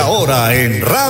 esta 0.00 0.12
hora 0.12 0.54
en 0.54 0.80
Radio 0.80 1.09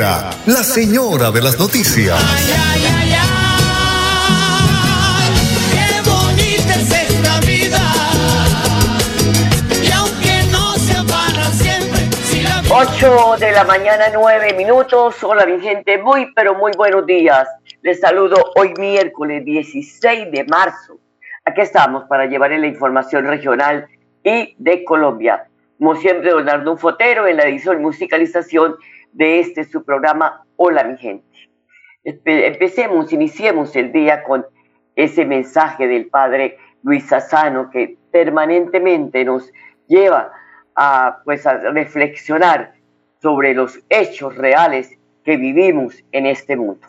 la 0.01 0.31
señora 0.63 1.29
de 1.29 1.43
las 1.43 1.59
noticias. 1.59 2.17
Ay, 2.33 2.45
ay, 2.73 2.81
ay, 2.91 3.13
ay, 3.21 3.27
qué 5.71 6.01
bonita 6.09 6.73
es 6.73 6.91
esta 6.91 7.39
vida. 7.41 7.79
Y 9.83 9.91
aunque 9.91 10.41
no 10.51 10.73
sea 10.73 11.03
para 11.03 11.51
siempre, 11.51 12.09
si 12.23 12.41
la 12.41 12.63
8 12.67 13.35
de 13.39 13.51
la 13.51 13.63
mañana, 13.63 14.05
9 14.11 14.55
minutos. 14.55 15.23
Hola, 15.23 15.45
mi 15.45 15.61
gente, 15.61 15.99
muy, 15.99 16.33
pero 16.33 16.55
muy 16.55 16.71
buenos 16.75 17.05
días. 17.05 17.47
Les 17.83 17.99
saludo 17.99 18.37
hoy 18.55 18.73
miércoles 18.79 19.45
16 19.45 20.31
de 20.31 20.45
marzo. 20.45 20.97
Aquí 21.45 21.61
estamos 21.61 22.05
para 22.05 22.25
llevarles 22.25 22.61
la 22.61 22.67
información 22.67 23.27
regional 23.27 23.85
y 24.23 24.55
de 24.57 24.83
Colombia. 24.83 25.45
Como 25.77 25.95
siempre, 25.95 26.31
Leonardo 26.31 26.75
Fotero 26.75 27.27
en 27.27 27.37
la 27.37 27.43
edición 27.43 27.83
musicalización 27.83 28.77
de 29.13 29.39
este 29.39 29.63
su 29.63 29.83
programa 29.83 30.45
Hola, 30.55 30.83
mi 30.83 30.97
gente. 30.97 31.25
Empecemos, 32.03 33.13
iniciemos 33.13 33.75
el 33.75 33.91
día 33.91 34.23
con 34.23 34.45
ese 34.95 35.25
mensaje 35.25 35.87
del 35.87 36.07
padre 36.07 36.57
Luis 36.83 37.07
Sassano 37.07 37.69
que 37.69 37.97
permanentemente 38.11 39.23
nos 39.23 39.51
lleva 39.87 40.31
a, 40.75 41.19
pues, 41.23 41.45
a 41.45 41.57
reflexionar 41.57 42.73
sobre 43.21 43.53
los 43.53 43.79
hechos 43.89 44.35
reales 44.35 44.89
que 45.23 45.37
vivimos 45.37 45.95
en 46.11 46.25
este 46.25 46.55
mundo. 46.55 46.87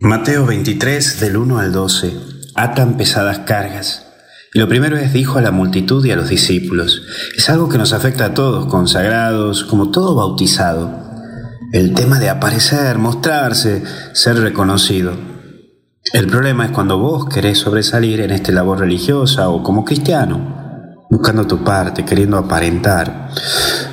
Mateo 0.00 0.46
23, 0.46 1.20
del 1.20 1.36
1 1.36 1.58
al 1.58 1.72
12. 1.72 2.12
Atan 2.56 2.96
pesadas 2.96 3.40
cargas. 3.40 4.08
Y 4.54 4.58
lo 4.58 4.68
primero 4.68 4.96
es 4.96 5.12
dijo 5.12 5.38
a 5.38 5.42
la 5.42 5.50
multitud 5.50 6.04
y 6.04 6.10
a 6.10 6.16
los 6.16 6.28
discípulos. 6.28 7.02
Es 7.36 7.48
algo 7.48 7.68
que 7.68 7.78
nos 7.78 7.92
afecta 7.92 8.26
a 8.26 8.34
todos, 8.34 8.66
consagrados, 8.66 9.64
como 9.64 9.90
todo 9.90 10.14
bautizado. 10.14 11.01
El 11.72 11.94
tema 11.94 12.18
de 12.18 12.28
aparecer, 12.28 12.98
mostrarse, 12.98 13.82
ser 14.12 14.36
reconocido. 14.36 15.14
El 16.12 16.26
problema 16.26 16.66
es 16.66 16.70
cuando 16.70 16.98
vos 16.98 17.30
querés 17.30 17.56
sobresalir 17.56 18.20
en 18.20 18.30
esta 18.30 18.52
labor 18.52 18.80
religiosa 18.80 19.48
o 19.48 19.62
como 19.62 19.82
cristiano, 19.82 20.98
buscando 21.08 21.46
tu 21.46 21.64
parte, 21.64 22.04
queriendo 22.04 22.36
aparentar. 22.36 23.30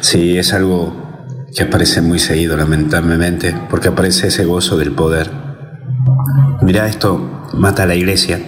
Sí, 0.02 0.38
es 0.38 0.52
algo 0.52 1.48
que 1.56 1.64
aparece 1.64 2.02
muy 2.02 2.20
seguido, 2.20 2.58
lamentablemente, 2.58 3.56
porque 3.70 3.88
aparece 3.88 4.28
ese 4.28 4.44
gozo 4.44 4.76
del 4.76 4.92
poder. 4.92 5.32
Mirá, 6.62 6.86
esto 6.86 7.48
mata 7.54 7.84
a 7.84 7.88
la 7.88 7.96
iglesia 7.96 8.42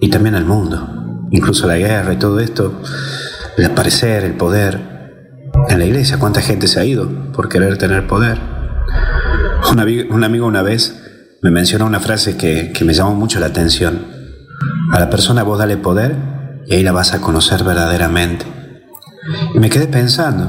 y 0.00 0.08
también 0.08 0.36
al 0.36 0.44
mundo. 0.44 1.26
Incluso 1.32 1.66
la 1.66 1.78
guerra 1.78 2.12
y 2.12 2.18
todo 2.18 2.38
esto, 2.38 2.80
el 3.56 3.64
aparecer, 3.64 4.22
el 4.22 4.34
poder. 4.34 4.92
En 5.68 5.80
la 5.80 5.84
iglesia, 5.84 6.20
¿cuánta 6.20 6.40
gente 6.40 6.68
se 6.68 6.78
ha 6.78 6.84
ido 6.84 7.32
por 7.32 7.48
querer 7.48 7.76
tener 7.76 8.06
poder? 8.06 8.51
Un, 9.72 9.78
ami- 9.78 10.06
un 10.08 10.22
amigo 10.24 10.46
una 10.46 10.62
vez 10.62 10.94
me 11.42 11.50
mencionó 11.50 11.86
una 11.86 12.00
frase 12.00 12.36
que, 12.36 12.72
que 12.72 12.84
me 12.84 12.94
llamó 12.94 13.14
mucho 13.14 13.40
la 13.40 13.46
atención. 13.46 14.06
A 14.92 15.00
la 15.00 15.10
persona 15.10 15.42
vos 15.42 15.58
dale 15.58 15.76
poder 15.76 16.14
y 16.66 16.74
ahí 16.74 16.82
la 16.82 16.92
vas 16.92 17.14
a 17.14 17.20
conocer 17.20 17.64
verdaderamente. 17.64 18.44
Y 19.54 19.58
me 19.58 19.70
quedé 19.70 19.86
pensando, 19.88 20.48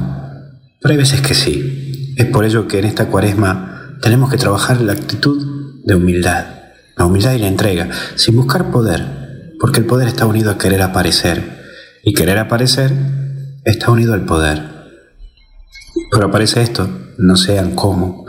pero 0.80 0.92
hay 0.92 0.98
veces 0.98 1.20
que 1.20 1.34
sí. 1.34 2.14
Es 2.16 2.26
por 2.26 2.44
ello 2.44 2.68
que 2.68 2.78
en 2.78 2.84
esta 2.84 3.06
cuaresma 3.06 3.96
tenemos 4.02 4.30
que 4.30 4.36
trabajar 4.36 4.80
la 4.80 4.92
actitud 4.92 5.82
de 5.84 5.94
humildad, 5.94 6.44
la 6.96 7.06
humildad 7.06 7.32
y 7.32 7.38
la 7.38 7.48
entrega, 7.48 7.88
sin 8.14 8.36
buscar 8.36 8.70
poder, 8.70 9.54
porque 9.58 9.80
el 9.80 9.86
poder 9.86 10.08
está 10.08 10.26
unido 10.26 10.50
a 10.50 10.58
querer 10.58 10.82
aparecer, 10.82 11.62
y 12.04 12.12
querer 12.12 12.38
aparecer 12.38 12.92
está 13.64 13.90
unido 13.90 14.14
al 14.14 14.24
poder. 14.26 14.62
Pero 16.10 16.26
aparece 16.26 16.62
esto, 16.62 16.88
no 17.18 17.36
sean 17.36 17.74
cómo. 17.74 18.26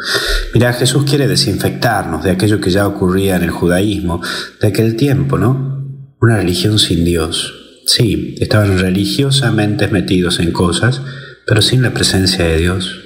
Mira, 0.55 0.71
Jesús 0.71 1.03
quiere 1.03 1.27
desinfectarnos 1.27 2.23
de 2.23 2.31
aquello 2.31 2.61
que 2.61 2.69
ya 2.69 2.87
ocurría 2.87 3.35
en 3.35 3.43
el 3.43 3.49
judaísmo, 3.49 4.21
de 4.61 4.69
aquel 4.69 4.95
tiempo, 4.95 5.37
¿no? 5.37 5.85
Una 6.21 6.37
religión 6.37 6.79
sin 6.79 7.03
Dios. 7.03 7.81
Sí, 7.85 8.35
estaban 8.39 8.79
religiosamente 8.79 9.89
metidos 9.89 10.39
en 10.39 10.53
cosas, 10.53 11.01
pero 11.45 11.61
sin 11.61 11.81
la 11.81 11.93
presencia 11.93 12.45
de 12.45 12.57
Dios. 12.57 13.01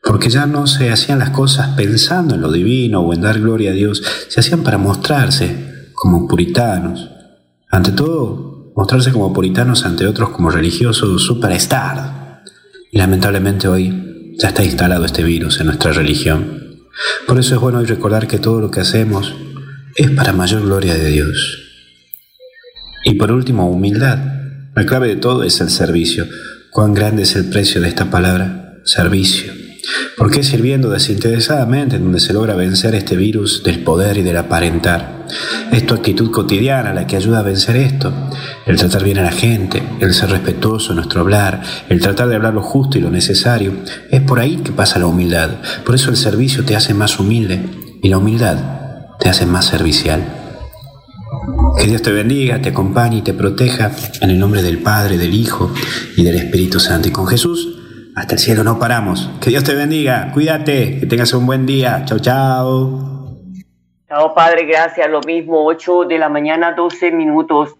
Porque 0.00 0.30
ya 0.30 0.46
no 0.46 0.68
se 0.68 0.92
hacían 0.92 1.18
las 1.18 1.30
cosas 1.30 1.70
pensando 1.70 2.36
en 2.36 2.40
lo 2.40 2.52
divino 2.52 3.00
o 3.00 3.12
en 3.12 3.22
dar 3.22 3.40
gloria 3.40 3.72
a 3.72 3.74
Dios, 3.74 4.04
se 4.28 4.38
hacían 4.38 4.62
para 4.62 4.78
mostrarse 4.78 5.90
como 5.92 6.28
puritanos. 6.28 7.10
Ante 7.68 7.90
todo, 7.90 8.72
mostrarse 8.76 9.10
como 9.10 9.32
puritanos 9.32 9.84
ante 9.84 10.06
otros 10.06 10.28
como 10.28 10.50
religiosos 10.50 11.24
superstar. 11.24 12.44
Y 12.92 12.98
lamentablemente 12.98 13.66
hoy 13.66 14.36
ya 14.38 14.50
está 14.50 14.64
instalado 14.64 15.04
este 15.04 15.24
virus 15.24 15.58
en 15.58 15.66
nuestra 15.66 15.90
religión. 15.90 16.65
Por 17.26 17.38
eso 17.38 17.54
es 17.54 17.60
bueno 17.60 17.82
recordar 17.82 18.26
que 18.26 18.38
todo 18.38 18.60
lo 18.60 18.70
que 18.70 18.80
hacemos 18.80 19.34
es 19.94 20.10
para 20.10 20.32
mayor 20.32 20.62
gloria 20.62 20.94
de 20.94 21.08
Dios. 21.08 21.62
Y 23.04 23.14
por 23.14 23.32
último, 23.32 23.70
humildad. 23.70 24.18
La 24.74 24.84
clave 24.84 25.08
de 25.08 25.16
todo 25.16 25.42
es 25.44 25.60
el 25.60 25.70
servicio. 25.70 26.26
Cuán 26.70 26.92
grande 26.92 27.22
es 27.22 27.36
el 27.36 27.48
precio 27.48 27.80
de 27.80 27.88
esta 27.88 28.10
palabra, 28.10 28.74
servicio. 28.84 29.55
Porque 30.16 30.40
es 30.40 30.46
sirviendo 30.46 30.90
desinteresadamente 30.90 31.96
en 31.96 32.04
donde 32.04 32.20
se 32.20 32.32
logra 32.32 32.54
vencer 32.54 32.94
este 32.94 33.16
virus 33.16 33.62
del 33.62 33.82
poder 33.82 34.18
y 34.18 34.22
del 34.22 34.36
aparentar. 34.36 35.26
Es 35.72 35.86
tu 35.86 35.94
actitud 35.94 36.30
cotidiana 36.30 36.94
la 36.94 37.06
que 37.06 37.16
ayuda 37.16 37.40
a 37.40 37.42
vencer 37.42 37.76
esto. 37.76 38.12
El 38.66 38.76
tratar 38.76 39.04
bien 39.04 39.18
a 39.18 39.22
la 39.22 39.32
gente, 39.32 39.82
el 40.00 40.14
ser 40.14 40.30
respetuoso 40.30 40.92
en 40.92 40.96
nuestro 40.96 41.20
hablar, 41.20 41.62
el 41.88 42.00
tratar 42.00 42.28
de 42.28 42.36
hablar 42.36 42.54
lo 42.54 42.62
justo 42.62 42.98
y 42.98 43.00
lo 43.00 43.10
necesario. 43.10 43.72
Es 44.10 44.20
por 44.22 44.40
ahí 44.40 44.56
que 44.56 44.72
pasa 44.72 44.98
la 44.98 45.06
humildad. 45.06 45.50
Por 45.84 45.94
eso 45.94 46.10
el 46.10 46.16
servicio 46.16 46.64
te 46.64 46.76
hace 46.76 46.94
más 46.94 47.18
humilde 47.18 47.62
y 48.02 48.08
la 48.08 48.18
humildad 48.18 48.56
te 49.18 49.28
hace 49.28 49.46
más 49.46 49.66
servicial. 49.66 50.22
Que 51.78 51.86
Dios 51.86 52.02
te 52.02 52.12
bendiga, 52.12 52.60
te 52.62 52.70
acompañe 52.70 53.18
y 53.18 53.22
te 53.22 53.34
proteja 53.34 53.90
en 54.20 54.30
el 54.30 54.38
nombre 54.38 54.62
del 54.62 54.78
Padre, 54.78 55.18
del 55.18 55.34
Hijo 55.34 55.72
y 56.16 56.22
del 56.22 56.36
Espíritu 56.36 56.80
Santo. 56.80 57.08
Y 57.08 57.12
con 57.12 57.26
Jesús, 57.26 57.75
hasta 58.16 58.34
el 58.34 58.40
cielo 58.40 58.64
no 58.64 58.78
paramos. 58.78 59.30
Que 59.42 59.50
Dios 59.50 59.62
te 59.62 59.74
bendiga, 59.74 60.30
cuídate, 60.32 61.00
que 61.00 61.06
tengas 61.06 61.34
un 61.34 61.44
buen 61.44 61.66
día. 61.66 62.02
Chao, 62.06 62.18
chao. 62.18 63.36
Chao, 64.08 64.34
Padre, 64.34 64.64
gracias. 64.64 65.08
Lo 65.10 65.20
mismo, 65.20 65.66
8 65.66 66.06
de 66.06 66.18
la 66.18 66.30
mañana, 66.30 66.72
12 66.72 67.10
minutos. 67.12 67.76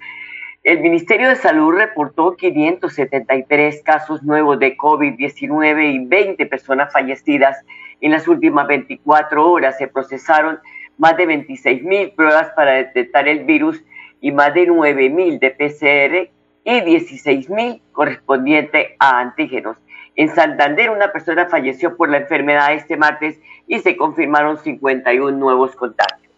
El 0.63 0.81
Ministerio 0.81 1.31
de 1.31 1.37
Salud 1.37 1.73
reportó 1.73 2.37
573 2.37 3.83
casos 3.83 4.23
nuevos 4.23 4.59
de 4.59 4.77
COVID-19 4.77 5.95
y 5.95 6.05
20 6.05 6.45
personas 6.47 6.93
fallecidas. 6.93 7.57
En 8.03 8.11
las 8.11 8.29
últimas 8.29 8.67
24 8.67 9.51
horas 9.51 9.79
se 9.79 9.89
procesaron 9.89 10.59
más 10.99 11.17
de 11.17 11.25
26 11.25 11.83
mil 11.83 12.11
pruebas 12.11 12.49
para 12.55 12.73
detectar 12.73 13.27
el 13.27 13.45
virus 13.45 13.83
y 14.21 14.33
más 14.33 14.53
de 14.53 14.67
9 14.67 15.09
mil 15.09 15.39
de 15.39 15.51
PCR 15.51 16.29
y 16.65 16.81
16 16.81 17.49
mil 17.49 17.81
correspondiente 17.93 18.97
a 18.99 19.21
antígenos. 19.21 19.79
En 20.17 20.35
Santander, 20.35 20.91
una 20.91 21.13
persona 21.13 21.47
falleció 21.47 21.97
por 21.97 22.09
la 22.09 22.19
enfermedad 22.19 22.73
este 22.73 22.97
martes 22.97 23.39
y 23.67 23.81
se 23.81 23.97
confirmaron 23.97 24.59
51 24.59 25.37
nuevos 25.37 25.77
contagios. 25.77 26.33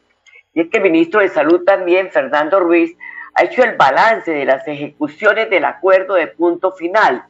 Y 0.53 0.63
es 0.63 0.69
que 0.69 0.79
el 0.79 0.83
ministro 0.83 1.21
de 1.21 1.29
Salud 1.29 1.65
también, 1.65 2.11
Fernando 2.11 2.59
Ruiz, 2.59 2.97
ha 3.35 3.45
hecho 3.45 3.63
el 3.63 3.77
balance 3.77 4.33
de 4.33 4.45
las 4.45 4.67
ejecuciones 4.67 5.49
del 5.49 5.65
acuerdo 5.65 6.15
de 6.15 6.27
punto 6.27 6.73
final. 6.73 7.25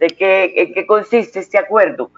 ¿De 0.00 0.08
qué, 0.08 0.52
en 0.56 0.74
qué 0.74 0.86
consiste 0.86 1.38
este 1.38 1.58
acuerdo? 1.58 2.10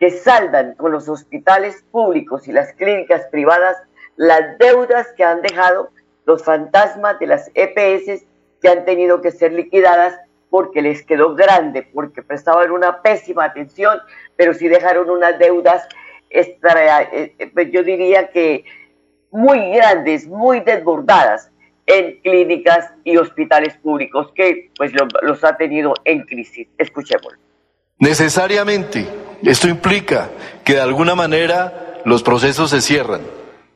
Que 0.00 0.10
saldan 0.10 0.74
con 0.74 0.90
los 0.90 1.08
hospitales 1.08 1.84
públicos 1.92 2.48
y 2.48 2.52
las 2.52 2.72
clínicas 2.72 3.26
privadas 3.30 3.76
las 4.18 4.58
deudas 4.58 5.06
que 5.16 5.22
han 5.22 5.42
dejado 5.42 5.90
los 6.26 6.42
fantasmas 6.44 7.20
de 7.20 7.28
las 7.28 7.50
EPS 7.54 8.24
que 8.60 8.68
han 8.68 8.84
tenido 8.84 9.22
que 9.22 9.30
ser 9.30 9.52
liquidadas 9.52 10.18
porque 10.50 10.82
les 10.82 11.02
quedó 11.02 11.34
grande, 11.34 11.82
porque 11.82 12.22
prestaban 12.22 12.70
una 12.70 13.02
pésima 13.02 13.44
atención, 13.44 13.98
pero 14.36 14.54
sí 14.54 14.68
dejaron 14.68 15.10
unas 15.10 15.38
deudas, 15.38 15.86
extra, 16.30 17.02
eh, 17.02 17.34
eh, 17.38 17.70
yo 17.70 17.82
diría 17.82 18.28
que 18.30 18.64
muy 19.30 19.72
grandes, 19.72 20.26
muy 20.26 20.60
desbordadas 20.60 21.50
en 21.86 22.20
clínicas 22.20 22.92
y 23.04 23.16
hospitales 23.16 23.74
públicos 23.76 24.30
que 24.34 24.70
pues 24.76 24.92
lo- 24.92 25.06
los 25.22 25.42
ha 25.44 25.56
tenido 25.56 25.94
en 26.04 26.22
crisis. 26.22 26.68
Escuchémoslo. 26.78 27.38
Necesariamente 27.98 29.06
esto 29.42 29.68
implica 29.68 30.28
que 30.64 30.74
de 30.74 30.80
alguna 30.80 31.14
manera 31.14 32.00
los 32.04 32.22
procesos 32.22 32.70
se 32.70 32.80
cierran. 32.80 33.20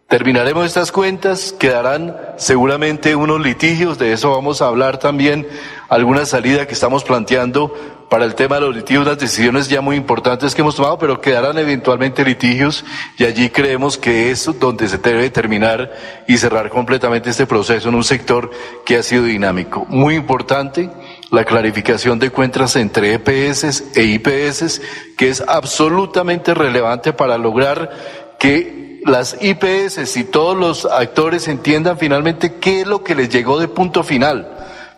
Terminaremos 0.08 0.66
estas 0.66 0.92
cuentas, 0.92 1.54
quedarán 1.58 2.14
seguramente 2.36 3.16
unos 3.16 3.40
litigios, 3.40 3.98
de 3.98 4.12
eso 4.12 4.30
vamos 4.30 4.60
a 4.60 4.66
hablar 4.66 4.98
también, 4.98 5.48
alguna 5.88 6.26
salida 6.26 6.66
que 6.66 6.74
estamos 6.74 7.02
planteando 7.02 7.74
para 8.10 8.26
el 8.26 8.34
tema 8.34 8.56
de 8.56 8.60
los 8.60 8.76
litigios, 8.76 9.06
unas 9.06 9.18
decisiones 9.18 9.70
ya 9.70 9.80
muy 9.80 9.96
importantes 9.96 10.54
que 10.54 10.60
hemos 10.60 10.76
tomado, 10.76 10.98
pero 10.98 11.18
quedarán 11.18 11.56
eventualmente 11.56 12.26
litigios 12.26 12.84
y 13.16 13.24
allí 13.24 13.48
creemos 13.48 13.96
que 13.96 14.30
es 14.30 14.50
donde 14.60 14.86
se 14.86 14.98
debe 14.98 15.30
terminar 15.30 15.90
y 16.28 16.36
cerrar 16.36 16.68
completamente 16.68 17.30
este 17.30 17.46
proceso 17.46 17.88
en 17.88 17.94
un 17.94 18.04
sector 18.04 18.50
que 18.84 18.98
ha 18.98 19.02
sido 19.02 19.24
dinámico. 19.24 19.86
Muy 19.88 20.14
importante 20.14 20.90
la 21.30 21.46
clarificación 21.46 22.18
de 22.18 22.28
cuentas 22.28 22.76
entre 22.76 23.14
EPS 23.14 23.96
e 23.96 24.02
IPS, 24.02 24.82
que 25.16 25.30
es 25.30 25.42
absolutamente 25.48 26.52
relevante 26.52 27.14
para 27.14 27.38
lograr 27.38 28.36
que 28.38 28.91
las 29.04 29.36
IPS 29.40 30.16
y 30.16 30.24
todos 30.24 30.56
los 30.56 30.84
actores 30.84 31.48
entiendan 31.48 31.98
finalmente 31.98 32.54
qué 32.54 32.82
es 32.82 32.86
lo 32.86 33.02
que 33.02 33.14
les 33.14 33.28
llegó 33.28 33.58
de 33.58 33.68
punto 33.68 34.04
final, 34.04 34.48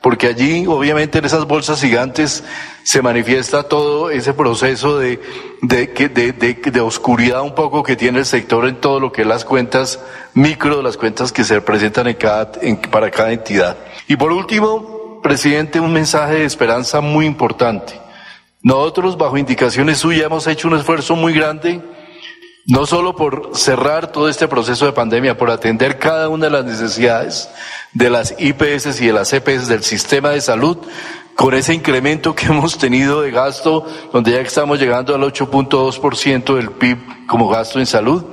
porque 0.02 0.26
allí 0.26 0.66
obviamente 0.66 1.18
en 1.18 1.24
esas 1.24 1.46
bolsas 1.46 1.80
gigantes 1.80 2.44
se 2.82 3.00
manifiesta 3.00 3.62
todo 3.62 4.10
ese 4.10 4.34
proceso 4.34 4.98
de, 4.98 5.20
de, 5.62 5.86
de, 5.86 6.32
de, 6.54 6.80
oscuridad 6.80 7.40
un 7.42 7.54
poco 7.54 7.82
que 7.82 7.96
tiene 7.96 8.18
el 8.18 8.26
sector 8.26 8.68
en 8.68 8.76
todo 8.76 9.00
lo 9.00 9.10
que 9.10 9.22
es 9.22 9.26
las 9.26 9.44
cuentas 9.44 9.98
micro, 10.34 10.82
las 10.82 10.98
cuentas 10.98 11.32
que 11.32 11.44
se 11.44 11.60
presentan 11.62 12.08
en 12.08 12.14
cada, 12.14 12.52
en, 12.60 12.76
para 12.76 13.10
cada 13.10 13.32
entidad. 13.32 13.76
Y 14.06 14.16
por 14.16 14.32
último, 14.32 15.20
presidente, 15.22 15.80
un 15.80 15.92
mensaje 15.92 16.34
de 16.34 16.44
esperanza 16.44 17.00
muy 17.00 17.24
importante. 17.24 17.98
Nosotros, 18.60 19.16
bajo 19.16 19.38
indicaciones 19.38 19.98
suyas, 19.98 20.26
hemos 20.26 20.46
hecho 20.46 20.68
un 20.68 20.76
esfuerzo 20.76 21.16
muy 21.16 21.32
grande, 21.32 21.80
no 22.66 22.87
solo 22.87 23.14
por 23.14 23.50
cerrar 23.55 24.11
todo 24.11 24.28
este 24.28 24.49
proceso 24.49 24.87
de 24.87 24.93
pandemia, 24.93 25.37
por 25.37 25.50
atender 25.50 25.99
cada 25.99 26.28
una 26.28 26.46
de 26.46 26.50
las 26.50 26.64
necesidades 26.64 27.50
de 27.93 28.11
las 28.11 28.34
IPS 28.38 29.00
y 29.00 29.06
de 29.06 29.12
las 29.12 29.32
EPS 29.32 29.69
del 29.69 29.82
sistema 29.82 30.31
de 30.31 30.40
salud, 30.40 30.78
con 31.34 31.55
ese 31.55 31.75
incremento 31.75 32.34
que 32.34 32.46
hemos 32.52 32.78
tenido 32.78 33.20
de 33.20 33.31
gasto, 33.31 33.87
donde 34.12 34.32
ya 34.32 34.40
estamos 34.40 34.78
llegando 34.78 35.14
al 35.14 35.22
8.2% 35.22 36.55
del 36.55 36.70
PIB 36.70 37.26
como 37.26 37.49
gasto 37.49 37.78
en 37.78 37.87
salud, 37.87 38.25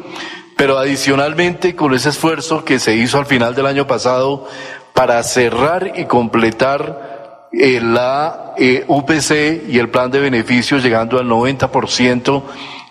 pero 0.56 0.78
adicionalmente 0.78 1.76
con 1.76 1.94
ese 1.94 2.10
esfuerzo 2.10 2.64
que 2.64 2.80
se 2.80 2.96
hizo 2.96 3.18
al 3.18 3.26
final 3.26 3.56
del 3.56 3.66
año 3.66 3.88
pasado 3.88 4.48
para 4.94 5.22
cerrar 5.24 5.94
y 5.96 6.06
completar 6.06 7.50
eh, 7.52 7.82
la 7.82 8.54
eh, 8.58 8.86
UPC 8.88 9.70
y 9.70 9.80
el 9.80 9.90
plan 9.90 10.12
de 10.12 10.20
beneficios 10.20 10.84
llegando 10.84 11.20
al 11.20 11.28
90% 11.28 12.44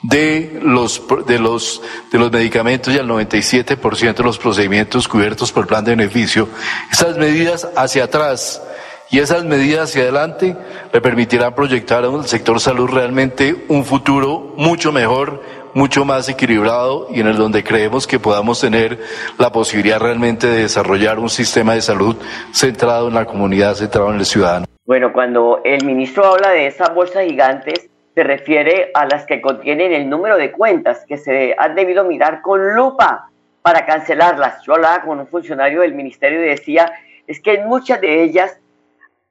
de 0.02 0.58
los, 0.62 1.02
de 1.26 1.38
los, 1.38 1.82
de 2.10 2.18
los 2.18 2.32
medicamentos 2.32 2.94
y 2.94 2.98
al 2.98 3.08
97% 3.08 4.14
de 4.14 4.24
los 4.24 4.38
procedimientos 4.38 5.08
cubiertos 5.08 5.52
por 5.52 5.64
el 5.64 5.68
plan 5.68 5.84
de 5.84 5.96
beneficio. 5.96 6.48
Esas 6.90 7.16
medidas 7.16 7.68
hacia 7.76 8.04
atrás 8.04 8.62
y 9.10 9.18
esas 9.18 9.44
medidas 9.44 9.90
hacia 9.90 10.02
adelante 10.02 10.56
le 10.92 11.00
permitirán 11.00 11.54
proyectar 11.54 12.04
al 12.04 12.26
sector 12.26 12.60
salud 12.60 12.88
realmente 12.88 13.64
un 13.68 13.84
futuro 13.84 14.54
mucho 14.56 14.92
mejor, 14.92 15.42
mucho 15.74 16.04
más 16.04 16.28
equilibrado 16.28 17.08
y 17.10 17.20
en 17.20 17.26
el 17.26 17.36
donde 17.36 17.64
creemos 17.64 18.06
que 18.06 18.18
podamos 18.18 18.60
tener 18.60 19.00
la 19.38 19.50
posibilidad 19.50 19.98
realmente 19.98 20.46
de 20.46 20.62
desarrollar 20.62 21.18
un 21.18 21.28
sistema 21.28 21.74
de 21.74 21.82
salud 21.82 22.16
centrado 22.52 23.08
en 23.08 23.14
la 23.14 23.24
comunidad, 23.24 23.74
centrado 23.74 24.12
en 24.12 24.18
el 24.18 24.24
ciudadano. 24.24 24.66
Bueno, 24.86 25.12
cuando 25.12 25.60
el 25.64 25.84
ministro 25.84 26.24
habla 26.24 26.50
de 26.50 26.66
esas 26.66 26.94
bolsas 26.94 27.24
gigantes, 27.24 27.89
se 28.20 28.24
refiere 28.24 28.90
a 28.92 29.06
las 29.06 29.24
que 29.24 29.40
contienen 29.40 29.94
el 29.94 30.10
número 30.10 30.36
de 30.36 30.52
cuentas 30.52 31.06
que 31.06 31.16
se 31.16 31.54
han 31.56 31.74
debido 31.74 32.04
mirar 32.04 32.42
con 32.42 32.74
lupa 32.74 33.30
para 33.62 33.86
cancelarlas. 33.86 34.62
Yo 34.62 34.74
hablaba 34.74 35.00
con 35.00 35.20
un 35.20 35.26
funcionario 35.26 35.80
del 35.80 35.94
ministerio 35.94 36.44
y 36.44 36.50
decía, 36.50 36.92
es 37.26 37.40
que 37.40 37.54
en 37.54 37.66
muchas 37.66 37.98
de 38.02 38.22
ellas 38.22 38.60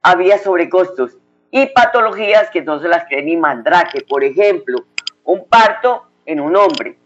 había 0.02 0.38
sobrecostos 0.38 1.16
y 1.52 1.66
patologías 1.66 2.50
que 2.50 2.62
no 2.62 2.78
las 2.78 3.04
cree 3.04 3.22
ni 3.22 3.36
Mandrake. 3.36 4.04
Por 4.08 4.24
ejemplo, 4.24 4.78
un 5.22 5.46
parto 5.46 6.06
en 6.26 6.40
un 6.40 6.56
hombre, 6.56 6.96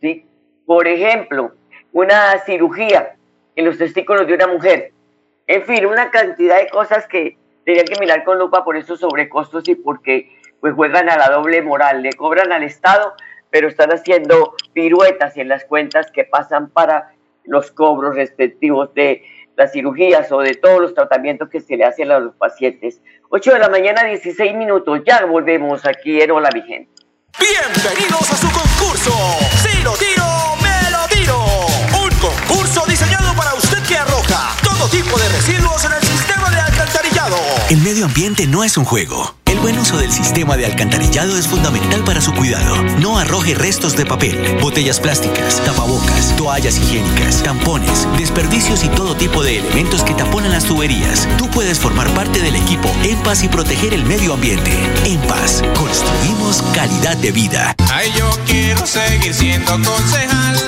¿sí? 0.00 0.24
Por 0.64 0.88
ejemplo, 0.88 1.52
una 1.92 2.38
cirugía 2.46 3.16
en 3.54 3.66
los 3.66 3.76
testículos 3.76 4.26
de 4.26 4.32
una 4.32 4.46
mujer. 4.46 4.92
En 5.46 5.62
fin, 5.64 5.84
una 5.84 6.10
cantidad 6.10 6.56
de 6.56 6.70
cosas 6.70 7.06
que 7.06 7.36
tenían 7.66 7.84
que 7.84 8.00
mirar 8.00 8.24
con 8.24 8.38
lupa 8.38 8.64
por 8.64 8.78
esos 8.78 8.98
sobrecostos 8.98 9.68
y 9.68 9.74
porque 9.74 10.42
pues 10.64 10.72
juegan 10.72 11.10
a 11.10 11.18
la 11.18 11.28
doble 11.28 11.60
moral, 11.60 12.02
le 12.02 12.14
cobran 12.14 12.50
al 12.50 12.62
Estado, 12.62 13.12
pero 13.50 13.68
están 13.68 13.90
haciendo 13.90 14.54
piruetas 14.72 15.36
en 15.36 15.48
las 15.48 15.66
cuentas 15.66 16.10
que 16.10 16.24
pasan 16.24 16.70
para 16.70 17.12
los 17.44 17.70
cobros 17.70 18.14
respectivos 18.14 18.94
de 18.94 19.22
las 19.58 19.72
cirugías 19.72 20.32
o 20.32 20.40
de 20.40 20.54
todos 20.54 20.80
los 20.80 20.94
tratamientos 20.94 21.50
que 21.50 21.60
se 21.60 21.76
le 21.76 21.84
hacen 21.84 22.10
a 22.10 22.18
los 22.18 22.34
pacientes. 22.36 23.02
8 23.28 23.52
de 23.52 23.58
la 23.58 23.68
mañana, 23.68 24.04
16 24.04 24.54
minutos. 24.54 25.02
Ya 25.04 25.26
volvemos 25.26 25.84
aquí 25.84 26.22
en 26.22 26.30
Hola 26.30 26.48
Vigente. 26.54 26.90
Bienvenidos 27.38 28.32
a 28.32 28.36
su 28.38 28.46
concurso. 28.46 29.12
Si 29.62 29.82
lo 29.82 29.92
tiro, 29.92 30.24
me 30.62 30.90
lo 30.90 31.06
tiro. 31.14 31.44
Un 32.02 32.10
concurso 32.18 32.86
diseñado 32.88 33.36
para 33.36 33.52
usted 33.52 33.82
que 33.86 33.98
arroja 33.98 34.56
todo 34.62 34.88
tipo 34.88 35.18
de 35.18 35.28
residuos 35.28 35.84
en 35.84 35.92
el 35.92 36.02
sistema 36.02 36.48
de 36.48 36.56
alcantarillado. 36.56 37.36
El 37.68 37.82
medio 37.82 38.06
ambiente 38.06 38.46
no 38.46 38.64
es 38.64 38.78
un 38.78 38.86
juego 38.86 39.43
buen 39.64 39.78
uso 39.78 39.96
del 39.96 40.12
sistema 40.12 40.58
de 40.58 40.66
alcantarillado 40.66 41.38
es 41.38 41.48
fundamental 41.48 42.04
para 42.04 42.20
su 42.20 42.34
cuidado. 42.34 42.76
No 43.00 43.16
arroje 43.18 43.54
restos 43.54 43.96
de 43.96 44.04
papel, 44.04 44.58
botellas 44.60 45.00
plásticas, 45.00 45.64
tapabocas, 45.64 46.36
toallas 46.36 46.76
higiénicas, 46.76 47.42
tampones, 47.42 48.06
desperdicios 48.18 48.84
y 48.84 48.90
todo 48.90 49.16
tipo 49.16 49.42
de 49.42 49.60
elementos 49.60 50.02
que 50.02 50.12
taponan 50.12 50.52
las 50.52 50.64
tuberías. 50.64 51.26
Tú 51.38 51.48
puedes 51.48 51.78
formar 51.78 52.10
parte 52.10 52.42
del 52.42 52.56
equipo 52.56 52.94
En 53.04 53.16
Paz 53.22 53.42
y 53.42 53.48
proteger 53.48 53.94
el 53.94 54.04
medio 54.04 54.34
ambiente. 54.34 54.70
En 55.06 55.18
Paz, 55.22 55.62
construimos 55.74 56.60
calidad 56.74 57.16
de 57.16 57.32
vida. 57.32 57.74
Ay, 57.90 58.12
yo 58.18 58.38
quiero 58.46 58.86
seguir 58.86 59.32
siendo 59.32 59.72
concejal, 59.82 60.60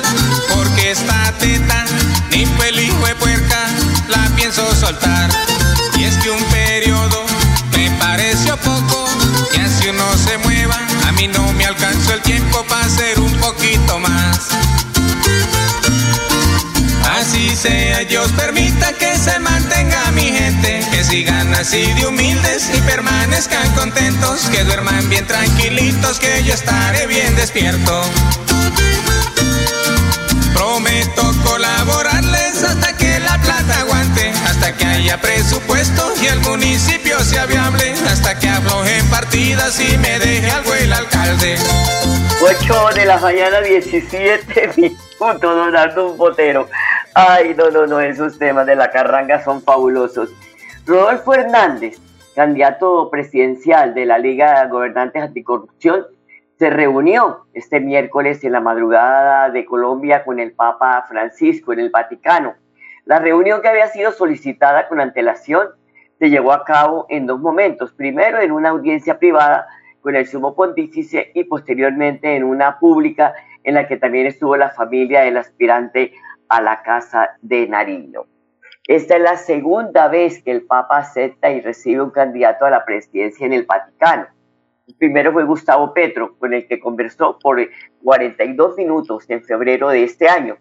porque 0.55 0.93
esta 0.93 1.35
teta, 1.39 1.85
ni 2.31 2.47
de 2.47 3.15
puerca, 3.17 3.67
la 4.09 4.35
pienso 4.37 4.75
soltar. 4.75 5.29
El 12.13 12.23
tiempo 12.23 12.65
para 12.69 12.85
hacer 12.85 13.19
un 13.19 13.33
poquito 13.39 13.99
más. 13.99 14.49
Así 17.19 17.55
sea, 17.57 18.01
Dios 18.05 18.31
permita 18.33 18.93
que 18.93 19.17
se 19.17 19.39
mantenga 19.39 20.11
mi 20.13 20.25
gente, 20.25 20.85
que 20.91 21.05
sigan 21.05 21.55
así 21.55 21.93
de 21.95 22.07
humildes 22.07 22.71
y 22.75 22.81
permanezcan 22.83 23.71
contentos, 23.73 24.43
que 24.51 24.65
duerman 24.65 25.09
bien 25.09 25.27
tranquilitos, 25.27 26.19
que 26.19 26.45
yo 26.45 26.55
estaré 26.55 27.07
bien 27.07 27.35
despierto. 27.37 28.03
Prometo 30.55 31.35
colaborarles 31.45 32.36
hasta 34.67 34.79
que 34.79 34.85
haya 34.85 35.17
presupuesto 35.19 36.03
y 36.21 36.27
el 36.27 36.41
municipio 36.41 37.19
sea 37.21 37.47
viable, 37.47 37.93
hasta 38.11 38.37
que 38.37 38.49
aflojen 38.49 39.09
partidas 39.11 39.79
y 39.81 39.97
me 39.99 40.19
deje 40.19 40.51
algo 40.51 40.75
el 40.75 40.93
alcalde. 40.93 41.55
8 42.43 42.95
de 42.97 43.07
la 43.07 43.19
mañana, 43.19 43.61
17 43.61 44.71
minutos, 44.77 45.41
donando 45.41 46.11
un 46.11 46.19
botero. 46.19 46.69
Ay, 47.15 47.55
no, 47.57 47.71
no, 47.71 47.87
no, 47.87 48.01
esos 48.01 48.39
temas 48.39 48.67
de 48.67 48.75
la 48.75 48.91
carranga 48.91 49.45
son 49.45 49.63
fabulosos. 49.63 50.31
Rodolfo 50.85 51.35
Hernández, 51.35 51.99
candidato 52.35 53.09
presidencial 53.09 53.95
de 53.95 54.05
la 54.05 54.19
Liga 54.19 54.63
de 54.63 54.69
Gobernantes 54.69 55.23
Anticorrupción, 55.23 56.07
se 56.59 56.71
reunió 56.71 57.47
este 57.55 57.79
miércoles 57.79 58.43
en 58.43 58.51
la 58.51 58.61
madrugada 58.61 59.49
de 59.51 59.65
Colombia 59.65 60.25
con 60.25 60.41
el 60.41 60.53
Papa 60.53 61.05
Francisco 61.09 61.73
en 61.73 61.81
el 61.81 61.91
Vaticano. 61.91 62.55
La 63.07 63.21
reunión 63.21 63.63
que 63.63 63.69
había 63.69 63.87
sido 63.87 64.11
solicitada 64.11 64.89
con 64.89 65.01
antelación 65.01 65.69
se 66.19 66.29
llevó 66.29 66.53
a 66.53 66.65
cabo 66.65 67.07
en 67.09 67.27
dos 67.27 67.39
momentos. 67.39 67.93
Primero 67.93 68.41
en 68.41 68.51
una 68.51 68.71
audiencia 68.71 69.21
privada 69.21 69.69
con 70.01 70.17
el 70.17 70.27
sumo 70.27 70.57
pontífice 70.57 71.31
y 71.33 71.45
posteriormente 71.45 72.35
en 72.35 72.43
una 72.43 72.81
pública 72.81 73.33
en 73.63 73.75
la 73.75 73.87
que 73.87 73.97
también 73.97 74.27
estuvo 74.27 74.57
la 74.57 74.71
familia 74.71 75.21
del 75.21 75.37
aspirante 75.37 76.15
a 76.49 76.61
la 76.61 76.83
Casa 76.83 77.37
de 77.43 77.69
Nariño. 77.69 78.25
Esta 78.89 79.15
es 79.15 79.23
la 79.23 79.37
segunda 79.37 80.09
vez 80.09 80.43
que 80.43 80.51
el 80.51 80.63
Papa 80.63 80.99
acepta 80.99 81.49
y 81.53 81.61
recibe 81.61 82.03
un 82.03 82.11
candidato 82.11 82.65
a 82.65 82.71
la 82.71 82.85
presidencia 82.85 83.47
en 83.47 83.53
el 83.53 83.67
Vaticano. 83.67 84.27
El 84.89 84.97
primero 84.97 85.33
fue 85.33 85.45
Gustavo 85.45 85.95
Petro, 85.95 86.37
con 86.39 86.55
el 86.55 86.67
que 86.67 86.81
conversó 86.81 87.39
por 87.39 87.61
42 88.03 88.77
minutos 88.77 89.31
en 89.31 89.45
febrero 89.45 89.91
de 89.91 90.03
este 90.03 90.29
año. 90.29 90.57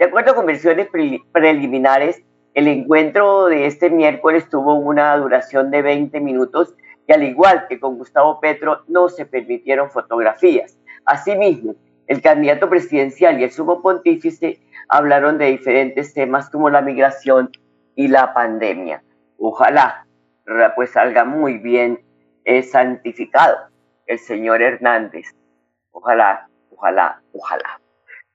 De 0.00 0.06
acuerdo 0.06 0.34
con 0.34 0.46
versiones 0.46 0.88
preliminares, 1.30 2.22
el 2.54 2.68
encuentro 2.68 3.48
de 3.48 3.66
este 3.66 3.90
miércoles 3.90 4.48
tuvo 4.48 4.72
una 4.72 5.14
duración 5.18 5.70
de 5.70 5.82
20 5.82 6.20
minutos 6.20 6.74
y 7.06 7.12
al 7.12 7.22
igual 7.22 7.66
que 7.68 7.78
con 7.78 7.98
Gustavo 7.98 8.40
Petro 8.40 8.82
no 8.88 9.10
se 9.10 9.26
permitieron 9.26 9.90
fotografías. 9.90 10.78
Asimismo, 11.04 11.74
el 12.06 12.22
candidato 12.22 12.70
presidencial 12.70 13.38
y 13.38 13.44
el 13.44 13.50
sumo 13.50 13.82
pontífice 13.82 14.58
hablaron 14.88 15.36
de 15.36 15.50
diferentes 15.50 16.14
temas 16.14 16.48
como 16.48 16.70
la 16.70 16.80
migración 16.80 17.50
y 17.94 18.08
la 18.08 18.32
pandemia. 18.32 19.02
Ojalá 19.36 20.06
pues 20.76 20.92
salga 20.92 21.26
muy 21.26 21.58
bien 21.58 22.00
eh, 22.46 22.62
santificado 22.62 23.58
el 24.06 24.18
señor 24.18 24.62
Hernández. 24.62 25.26
Ojalá, 25.90 26.48
ojalá, 26.70 27.20
ojalá. 27.34 27.80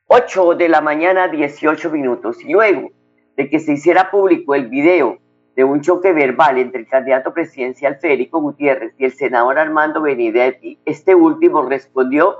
8 0.07 0.53
de 0.53 0.69
la 0.69 0.81
mañana, 0.81 1.27
18 1.27 1.89
minutos. 1.89 2.43
Y 2.43 2.53
luego 2.53 2.91
de 3.35 3.49
que 3.49 3.59
se 3.59 3.73
hiciera 3.73 4.11
público 4.11 4.53
el 4.53 4.67
video 4.67 5.17
de 5.55 5.63
un 5.63 5.81
choque 5.81 6.13
verbal 6.13 6.59
entre 6.59 6.81
el 6.81 6.87
candidato 6.87 7.33
presidencial 7.33 7.97
Federico 7.97 8.39
Gutiérrez 8.39 8.93
y 8.99 9.05
el 9.05 9.13
senador 9.13 9.57
Armando 9.57 10.01
Benedetti, 10.01 10.77
este 10.85 11.15
último 11.15 11.63
respondió 11.63 12.37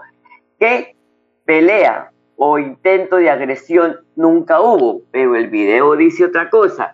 que 0.60 0.96
pelea 1.46 2.12
o 2.36 2.60
intento 2.60 3.16
de 3.16 3.30
agresión 3.30 3.98
nunca 4.16 4.62
hubo, 4.62 5.02
pero 5.12 5.36
el 5.36 5.48
video 5.48 5.96
dice 5.96 6.26
otra 6.26 6.50
cosa. 6.50 6.94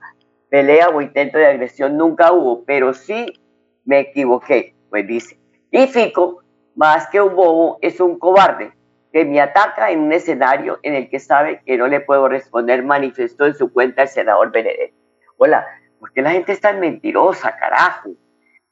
Pelea 0.50 0.90
o 0.90 1.02
intento 1.02 1.38
de 1.38 1.48
agresión 1.48 1.98
nunca 1.98 2.32
hubo, 2.32 2.64
pero 2.64 2.94
sí 2.94 3.26
me 3.84 4.00
equivoqué, 4.00 4.74
pues 4.90 5.06
dice. 5.06 5.38
Y 5.70 5.88
Fico, 5.88 6.44
más 6.76 7.08
que 7.10 7.20
un 7.20 7.36
bobo, 7.36 7.78
es 7.82 8.00
un 8.00 8.18
cobarde 8.18 8.72
que 9.12 9.26
me 9.26 9.42
ataca 9.42 9.92
en 9.92 10.00
un 10.00 10.14
escenario 10.14 10.80
en 10.84 10.96
el 10.96 11.10
que 11.10 11.20
sabe 11.20 11.62
que 11.66 11.78
no 11.78 11.88
le 11.88 12.00
puedo 12.00 12.28
responder, 12.28 12.84
manifestó 12.84 13.46
en 13.46 13.56
su 13.56 13.72
cuenta 13.72 14.04
el 14.04 14.08
senador 14.08 14.52
Benedetti. 14.52 14.96
Hola, 15.38 15.66
¿por 16.00 16.14
qué 16.14 16.22
la 16.22 16.32
gente 16.32 16.54
es 16.54 16.62
tan 16.62 16.80
mentirosa, 16.80 17.56
carajo? 17.58 18.12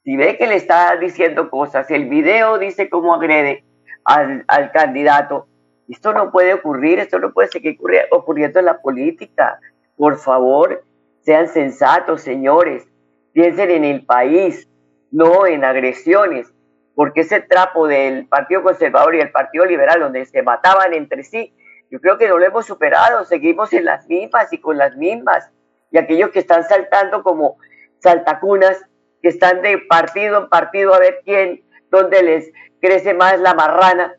Si 0.04 0.16
ve 0.16 0.38
que 0.38 0.48
le 0.48 0.56
está 0.56 0.96
diciendo 0.96 1.50
cosas, 1.50 1.92
el 1.92 2.06
video 2.06 2.58
dice 2.58 2.90
cómo 2.90 3.14
agrede 3.14 3.66
al, 4.06 4.46
al 4.48 4.72
candidato, 4.72 5.48
esto 5.90 6.14
no 6.14 6.32
puede 6.32 6.54
ocurrir, 6.54 7.00
esto 7.00 7.20
no 7.20 7.34
puede 7.34 7.48
seguir 7.48 7.78
ocurriendo 8.12 8.60
en 8.60 8.66
la 8.66 8.80
política. 8.80 9.60
Por 9.98 10.18
favor, 10.18 10.84
sean 11.22 11.48
sensatos, 11.48 12.22
señores. 12.22 12.88
Piensen 13.34 13.72
en 13.72 13.84
el 13.84 14.06
país, 14.06 14.70
no 15.12 15.48
en 15.48 15.66
agresiones. 15.66 16.54
Porque 17.00 17.22
ese 17.22 17.40
trapo 17.40 17.88
del 17.88 18.28
Partido 18.28 18.62
Conservador 18.62 19.16
y 19.16 19.22
el 19.22 19.32
Partido 19.32 19.64
Liberal, 19.64 20.02
donde 20.02 20.26
se 20.26 20.44
mataban 20.44 20.94
entre 20.94 21.24
sí, 21.24 21.56
yo 21.90 22.02
creo 22.02 22.18
que 22.18 22.28
no 22.28 22.38
lo 22.38 22.46
hemos 22.46 22.66
superado. 22.66 23.24
Seguimos 23.24 23.72
en 23.72 23.86
las 23.86 24.06
mismas 24.10 24.52
y 24.52 24.58
con 24.58 24.78
las 24.78 24.98
mismas. 24.98 25.50
Y 25.92 25.98
aquellos 25.98 26.32
que 26.32 26.40
están 26.40 26.66
saltando 26.66 27.24
como 27.24 27.56
saltacunas, 28.00 28.84
que 29.22 29.30
están 29.30 29.62
de 29.62 29.78
partido 29.78 30.40
en 30.40 30.50
partido 30.50 30.94
a 30.94 31.00
ver 31.00 31.22
quién, 31.24 31.64
dónde 31.90 32.22
les 32.22 32.52
crece 32.82 33.14
más 33.14 33.40
la 33.40 33.54
marrana, 33.54 34.16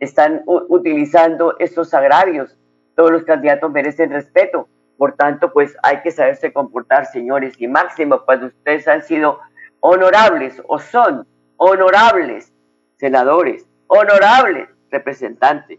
están 0.00 0.42
utilizando 0.46 1.54
estos 1.60 1.94
agravios. 1.94 2.58
Todos 2.96 3.12
los 3.12 3.22
candidatos 3.22 3.70
merecen 3.70 4.10
respeto. 4.10 4.68
Por 4.98 5.14
tanto, 5.14 5.52
pues 5.52 5.76
hay 5.84 6.00
que 6.02 6.10
saberse 6.10 6.52
comportar, 6.52 7.06
señores, 7.06 7.54
y 7.60 7.68
máximo 7.68 8.24
cuando 8.24 8.46
ustedes 8.46 8.88
han 8.88 9.04
sido 9.04 9.38
honorables 9.78 10.60
o 10.66 10.80
son 10.80 11.24
honorables 11.62 12.50
senadores, 12.96 13.66
honorables 13.86 14.68
representantes. 14.90 15.78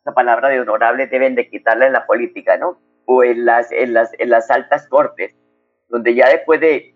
Esa 0.00 0.12
palabra 0.12 0.50
de 0.50 0.60
honorable 0.60 1.06
deben 1.06 1.34
de 1.34 1.48
quitarla 1.48 1.86
en 1.86 1.94
la 1.94 2.06
política, 2.06 2.58
¿no? 2.58 2.78
O 3.06 3.24
en 3.24 3.46
las, 3.46 3.72
en 3.72 3.94
las, 3.94 4.10
en 4.18 4.28
las 4.28 4.50
altas 4.50 4.86
cortes, 4.88 5.34
donde 5.88 6.14
ya 6.14 6.28
después 6.28 6.60
de 6.60 6.94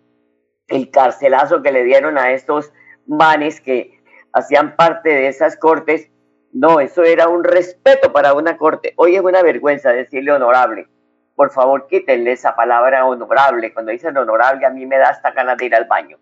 el 0.69 0.91
carcelazo 0.91 1.63
que 1.63 1.73
le 1.73 1.85
dieron 1.85 2.19
a 2.19 2.33
estos 2.33 2.73
manes 3.07 3.63
que 3.63 4.03
hacían 4.35 4.77
parte 4.77 5.09
de 5.09 5.29
esas 5.29 5.57
cortes, 5.57 6.11
no, 6.53 6.81
eso 6.81 7.05
era 7.05 7.29
un 7.29 7.43
respeto 7.43 8.13
para 8.13 8.35
una 8.35 8.59
corte. 8.59 8.93
Hoy 8.97 9.17
es 9.17 9.23
una 9.23 9.43
vergüenza 9.43 9.93
decirle 9.93 10.33
honorable. 10.33 10.89
Por 11.37 11.53
favor, 11.53 11.87
quítenle 11.87 12.33
esa 12.33 12.55
palabra 12.55 13.07
honorable. 13.07 13.73
Cuando 13.73 13.93
dicen 13.93 14.17
honorable, 14.17 14.67
a 14.67 14.71
mí 14.71 14.85
me 14.85 14.99
da 14.99 15.09
hasta 15.09 15.31
ganas 15.31 15.57
de 15.57 15.67
ir 15.67 15.75
al 15.75 15.87
baño. 15.87 16.19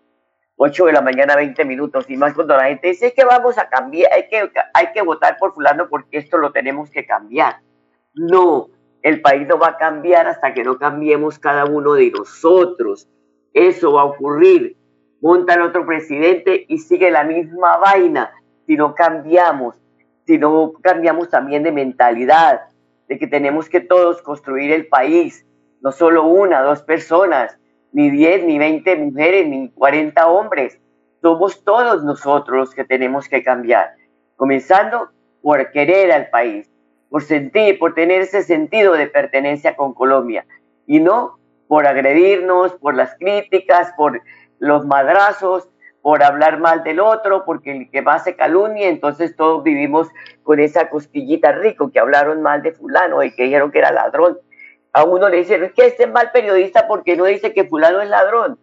8 0.57 0.85
de 0.85 0.93
la 0.93 1.01
mañana, 1.01 1.35
20 1.35 1.65
minutos. 1.65 2.09
Y 2.09 2.17
más 2.17 2.33
cuando 2.33 2.55
la 2.55 2.65
gente 2.65 2.89
dice 2.89 3.13
que 3.13 3.25
vamos 3.25 3.57
a 3.57 3.69
cambiar, 3.69 4.11
hay 4.13 4.27
que, 4.27 4.49
hay 4.73 4.91
que 4.93 5.01
votar 5.01 5.37
por 5.37 5.53
fulano 5.53 5.87
porque 5.89 6.17
esto 6.17 6.37
lo 6.37 6.51
tenemos 6.51 6.89
que 6.89 7.05
cambiar. 7.05 7.57
No, 8.13 8.69
el 9.01 9.21
país 9.21 9.47
no 9.47 9.59
va 9.59 9.69
a 9.69 9.77
cambiar 9.77 10.27
hasta 10.27 10.53
que 10.53 10.63
no 10.63 10.77
cambiemos 10.77 11.39
cada 11.39 11.65
uno 11.65 11.93
de 11.93 12.11
nosotros. 12.11 13.07
Eso 13.53 13.93
va 13.93 14.01
a 14.01 14.05
ocurrir. 14.05 14.77
Montan 15.21 15.61
otro 15.61 15.85
presidente 15.85 16.65
y 16.67 16.77
sigue 16.77 17.11
la 17.11 17.23
misma 17.23 17.77
vaina 17.77 18.31
si 18.65 18.75
no 18.75 18.93
cambiamos 18.95 19.75
si 20.25 20.37
no 20.37 20.73
cambiamos 20.81 21.29
también 21.29 21.63
de 21.63 21.71
mentalidad, 21.71 22.61
de 23.07 23.19
que 23.19 23.27
tenemos 23.27 23.69
que 23.69 23.79
todos 23.79 24.21
construir 24.21 24.71
el 24.71 24.87
país, 24.87 25.45
no 25.81 25.91
solo 25.91 26.25
una, 26.25 26.61
dos 26.61 26.81
personas, 26.81 27.57
ni 27.95 28.09
diez, 28.09 28.43
ni 28.43 28.59
veinte 28.59 28.97
mujeres, 28.97 29.47
ni 29.47 29.69
cuarenta 29.69 30.27
hombres. 30.27 30.77
Somos 31.21 31.63
todos 31.63 32.03
nosotros 32.03 32.57
los 32.57 32.75
que 32.75 32.83
tenemos 32.83 33.29
que 33.29 33.41
cambiar, 33.41 33.93
comenzando 34.35 35.11
por 35.41 35.71
querer 35.71 36.11
al 36.11 36.29
país, 36.29 36.69
por 37.09 37.23
sentir, 37.23 37.79
por 37.79 37.93
tener 37.93 38.19
ese 38.21 38.43
sentido 38.43 38.93
de 38.95 39.07
pertenencia 39.07 39.77
con 39.77 39.93
Colombia, 39.93 40.45
y 40.85 40.99
no 40.99 41.39
por 41.69 41.87
agredirnos, 41.87 42.73
por 42.73 42.95
las 42.95 43.15
críticas, 43.15 43.93
por 43.95 44.21
los 44.59 44.85
madrazos, 44.85 45.69
por 46.01 46.21
hablar 46.21 46.59
mal 46.59 46.83
del 46.83 46.99
otro, 46.99 47.45
porque 47.45 47.71
el 47.71 47.89
que 47.89 48.01
más 48.01 48.25
se 48.25 48.35
calumnia, 48.35 48.89
entonces 48.89 49.37
todos 49.37 49.63
vivimos 49.63 50.09
con 50.43 50.59
esa 50.59 50.89
cosquillita 50.89 51.53
rico 51.53 51.91
que 51.91 51.99
hablaron 52.01 52.41
mal 52.41 52.61
de 52.61 52.73
fulano 52.73 53.23
y 53.23 53.33
que 53.33 53.43
dijeron 53.43 53.71
que 53.71 53.79
era 53.79 53.93
ladrón. 53.93 54.37
A 54.95 55.03
uno 55.03 55.27
le 55.27 55.39
dicen, 55.39 55.61
es 55.61 55.73
que 55.73 55.87
este 55.87 56.03
es 56.03 56.09
mal 56.09 56.31
periodista 56.31 56.87
porque 56.87 57.17
no 57.17 57.25
dice 57.25 57.53
que 57.53 57.65
fulano 57.65 57.99
es 57.99 58.07
ladrón. 58.07 58.57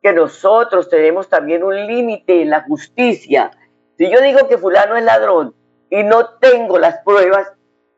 Que 0.00 0.14
nosotros 0.14 0.88
tenemos 0.88 1.28
también 1.28 1.62
un 1.62 1.76
límite 1.86 2.40
en 2.40 2.48
la 2.48 2.62
justicia. 2.62 3.50
Si 3.98 4.10
yo 4.10 4.22
digo 4.22 4.48
que 4.48 4.56
fulano 4.56 4.96
es 4.96 5.04
ladrón 5.04 5.54
y 5.90 6.02
no 6.02 6.30
tengo 6.38 6.78
las 6.78 7.00
pruebas, 7.04 7.52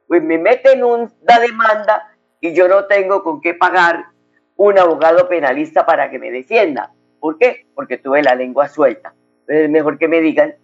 pues 0.08 0.24
me 0.24 0.38
meten 0.38 0.82
una 0.82 1.08
demanda 1.40 2.16
y 2.40 2.52
yo 2.52 2.66
no 2.66 2.86
tengo 2.86 3.22
con 3.22 3.40
qué 3.40 3.54
pagar 3.54 4.06
un 4.56 4.76
abogado 4.76 5.28
penalista 5.28 5.86
para 5.86 6.10
que 6.10 6.18
me 6.18 6.32
defienda. 6.32 6.92
¿Por 7.20 7.38
qué? 7.38 7.68
Porque 7.76 7.96
tuve 7.96 8.24
la 8.24 8.34
lengua 8.34 8.66
suelta. 8.66 9.14
es 9.46 9.70
mejor 9.70 9.98
que 9.98 10.08
me 10.08 10.20
digan, 10.20 10.56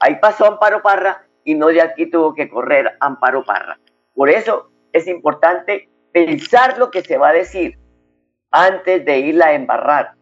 ahí 0.00 0.16
pasó 0.16 0.46
Amparo 0.46 0.82
Parra 0.82 1.28
y 1.44 1.54
no 1.54 1.68
de 1.68 1.80
aquí 1.80 2.06
tuvo 2.06 2.34
que 2.34 2.48
correr 2.48 2.96
Amparo 2.98 3.44
Parra. 3.44 3.78
Por 4.16 4.30
eso 4.30 4.72
es 4.92 5.06
importante 5.06 5.90
pensar 6.16 6.78
lo 6.78 6.90
que 6.90 7.02
se 7.02 7.18
va 7.18 7.28
a 7.28 7.32
decir 7.34 7.78
antes 8.50 9.04
de 9.04 9.18
irla 9.18 9.48
a 9.48 9.52
embarrar. 9.52 10.14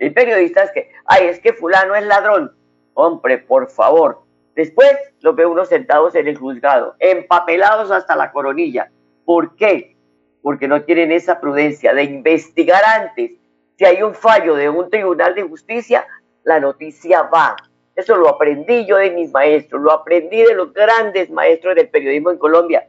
Hay 0.00 0.10
periodistas 0.10 0.72
que, 0.72 0.90
ay, 1.04 1.28
es 1.28 1.38
que 1.38 1.52
fulano 1.52 1.94
es 1.94 2.04
ladrón. 2.06 2.50
Hombre, 2.94 3.38
por 3.38 3.70
favor. 3.70 4.22
Después 4.56 4.90
los 5.20 5.36
ve 5.36 5.46
uno 5.46 5.64
sentados 5.64 6.16
en 6.16 6.26
el 6.26 6.36
juzgado, 6.36 6.96
empapelados 6.98 7.92
hasta 7.92 8.16
la 8.16 8.32
coronilla. 8.32 8.90
¿Por 9.24 9.54
qué? 9.54 9.96
Porque 10.42 10.66
no 10.66 10.82
tienen 10.82 11.12
esa 11.12 11.40
prudencia 11.40 11.94
de 11.94 12.02
investigar 12.02 12.82
antes 12.84 13.30
si 13.76 13.84
hay 13.84 14.02
un 14.02 14.16
fallo 14.16 14.56
de 14.56 14.68
un 14.68 14.90
tribunal 14.90 15.36
de 15.36 15.42
justicia, 15.42 16.04
la 16.42 16.58
noticia 16.58 17.22
va. 17.22 17.54
Eso 17.94 18.16
lo 18.16 18.28
aprendí 18.28 18.86
yo 18.86 18.96
de 18.96 19.12
mis 19.12 19.30
maestros, 19.30 19.80
lo 19.80 19.92
aprendí 19.92 20.42
de 20.42 20.54
los 20.54 20.72
grandes 20.72 21.30
maestros 21.30 21.76
del 21.76 21.90
periodismo 21.90 22.32
en 22.32 22.38
Colombia. 22.38 22.88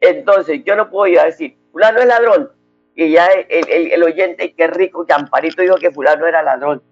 Entonces, 0.00 0.62
yo 0.64 0.76
no 0.76 0.90
puedo 0.90 1.06
ir 1.06 1.18
a 1.18 1.24
decir, 1.24 1.56
fulano 1.72 2.00
es 2.00 2.06
ladrón, 2.06 2.50
y 2.96 3.12
ya 3.12 3.26
el, 3.26 4.02
oyente, 4.02 4.54
qué 4.54 4.66
rico, 4.68 5.04
que 5.04 5.12
Amparito 5.12 5.60
dijo 5.60 5.76
que 5.76 5.90
fulano 5.90 6.26
era 6.26 6.42
ladrón. 6.42 6.82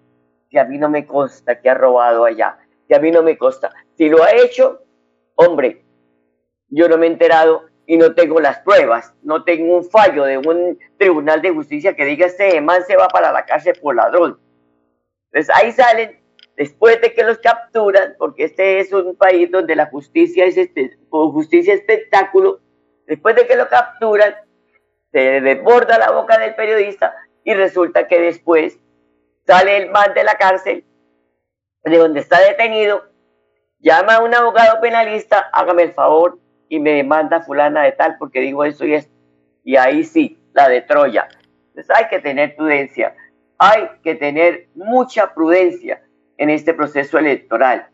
Que 0.51 0.59
a 0.59 0.65
mí 0.65 0.77
no 0.77 0.87
me 0.87 1.07
consta 1.07 1.59
que 1.59 1.67
ha 1.67 1.73
robado 1.73 2.25
allá, 2.25 2.59
que 2.87 2.95
a 2.95 2.99
mí 2.99 3.09
no 3.09 3.23
me 3.23 3.39
consta. 3.39 3.71
Si 3.97 4.07
lo 4.07 4.23
ha 4.23 4.31
hecho, 4.31 4.83
hombre, 5.33 5.83
yo 6.69 6.87
no 6.87 6.99
me 6.99 7.07
he 7.07 7.09
enterado 7.09 7.65
y 7.87 7.97
no 7.97 8.13
tengo 8.13 8.39
las 8.39 8.59
pruebas, 8.59 9.15
no 9.23 9.43
tengo 9.43 9.77
un 9.77 9.83
fallo 9.83 10.25
de 10.25 10.37
un 10.37 10.77
tribunal 10.97 11.41
de 11.41 11.49
justicia 11.49 11.95
que 11.95 12.05
diga 12.05 12.27
este 12.27 12.61
man 12.61 12.83
se 12.85 12.95
va 12.95 13.07
para 13.07 13.31
la 13.31 13.45
cárcel 13.45 13.75
por 13.81 13.95
ladrón. 13.95 14.39
Entonces 15.31 15.55
ahí 15.55 15.71
salen, 15.71 16.19
después 16.55 17.01
de 17.01 17.13
que 17.13 17.23
los 17.23 17.39
capturan, 17.39 18.15
porque 18.19 18.45
este 18.45 18.79
es 18.79 18.93
un 18.93 19.15
país 19.15 19.49
donde 19.49 19.75
la 19.75 19.87
justicia 19.87 20.45
es 20.45 20.55
este, 20.55 20.97
justicia 21.09 21.73
espectáculo, 21.73 22.59
después 23.07 23.35
de 23.35 23.47
que 23.47 23.55
lo 23.55 23.67
capturan, 23.67 24.35
se 25.11 25.41
desborda 25.41 25.97
la 25.97 26.11
boca 26.11 26.37
del 26.37 26.55
periodista 26.55 27.15
y 27.43 27.53
resulta 27.53 28.07
que 28.07 28.19
después 28.19 28.79
sale 29.45 29.77
el 29.77 29.91
man 29.91 30.13
de 30.13 30.23
la 30.23 30.35
cárcel, 30.35 30.83
de 31.83 31.97
donde 31.97 32.19
está 32.19 32.39
detenido, 32.41 33.03
llama 33.79 34.15
a 34.15 34.23
un 34.23 34.33
abogado 34.33 34.81
penalista, 34.81 35.49
hágame 35.53 35.83
el 35.83 35.93
favor, 35.93 36.39
y 36.69 36.79
me 36.79 36.93
demanda 36.93 37.41
fulana 37.41 37.83
de 37.83 37.91
tal 37.91 38.17
porque 38.17 38.41
digo 38.41 38.63
eso 38.63 38.85
y 38.85 38.95
esto. 38.95 39.13
Y 39.63 39.75
ahí 39.77 40.03
sí, 40.03 40.39
la 40.53 40.69
de 40.69 40.81
Troya. 40.81 41.27
Entonces 41.69 41.95
hay 41.95 42.07
que 42.07 42.19
tener 42.19 42.55
prudencia, 42.55 43.15
hay 43.57 43.89
que 44.03 44.15
tener 44.15 44.67
mucha 44.75 45.33
prudencia 45.33 46.01
en 46.37 46.49
este 46.49 46.73
proceso 46.73 47.17
electoral. 47.17 47.87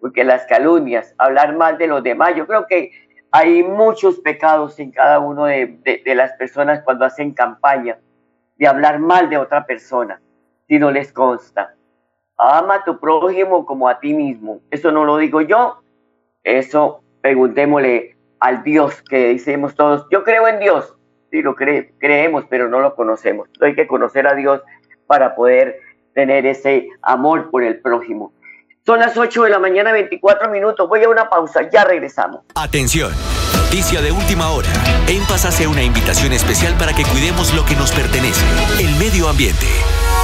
porque 0.00 0.22
las 0.22 0.46
calumnias, 0.46 1.12
hablar 1.18 1.56
mal 1.56 1.76
de 1.76 1.88
los 1.88 2.04
demás, 2.04 2.36
yo 2.36 2.46
creo 2.46 2.68
que 2.68 2.92
hay 3.30 3.62
muchos 3.62 4.18
pecados 4.20 4.78
en 4.78 4.90
cada 4.90 5.18
uno 5.18 5.44
de, 5.44 6.02
las 6.06 6.32
personas 6.32 6.82
cuando 6.82 7.04
hacen 7.04 7.32
campaña 7.32 7.98
de 8.56 8.66
hablar 8.66 8.98
mal 8.98 9.28
de 9.28 9.38
otra 9.38 9.66
persona, 9.66 10.20
si 10.66 10.78
no 10.78 10.90
les 10.90 11.12
consta. 11.12 11.74
Ama 12.36 12.76
a 12.76 12.84
tu 12.84 12.98
prójimo 12.98 13.66
como 13.66 13.88
a 13.88 14.00
ti 14.00 14.14
mismo. 14.14 14.60
Eso 14.70 14.92
no 14.92 15.04
lo 15.04 15.18
digo 15.18 15.40
yo, 15.40 15.82
eso 16.42 17.02
preguntémosle 17.20 18.16
al 18.40 18.62
Dios 18.62 19.02
que 19.02 19.28
decimos 19.28 19.74
todos, 19.74 20.06
yo 20.10 20.22
creo 20.22 20.46
en 20.46 20.60
Dios, 20.60 20.94
sí 21.30 21.42
lo 21.42 21.54
creemos, 21.54 22.44
pero 22.48 22.68
no 22.68 22.80
lo 22.80 22.94
conocemos. 22.94 23.48
Hay 23.60 23.74
que 23.74 23.86
conocer 23.86 24.26
a 24.26 24.34
Dios 24.34 24.62
para 25.06 25.34
poder 25.34 25.80
tener 26.14 26.46
ese 26.46 26.88
amor 27.02 27.50
por 27.50 27.62
el 27.62 27.80
prójimo. 27.80 28.32
Son 28.88 28.98
las 28.98 29.18
8 29.18 29.42
de 29.42 29.50
la 29.50 29.58
mañana, 29.58 29.92
24 29.92 30.48
minutos. 30.48 30.88
Voy 30.88 31.04
a 31.04 31.10
una 31.10 31.28
pausa, 31.28 31.60
ya 31.70 31.84
regresamos. 31.84 32.40
Atención, 32.54 33.12
noticia 33.54 34.00
de 34.00 34.10
última 34.10 34.48
hora. 34.48 34.70
En 35.06 35.22
Paz 35.26 35.44
hace 35.44 35.66
una 35.66 35.82
invitación 35.82 36.32
especial 36.32 36.72
para 36.78 36.94
que 36.94 37.04
cuidemos 37.04 37.52
lo 37.52 37.66
que 37.66 37.76
nos 37.76 37.92
pertenece, 37.92 38.46
el 38.80 38.96
medio 38.96 39.28
ambiente. 39.28 39.66